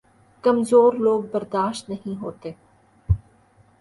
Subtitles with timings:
[0.43, 2.51] کمزور لوگ برداشت نہیں ہوتے